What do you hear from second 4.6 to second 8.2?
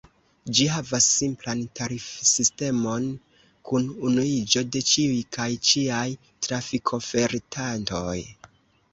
de ĉiuj kaj ĉiaj trafikofertantoj.